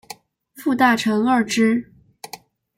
[0.55, 1.93] 副大臣贰之。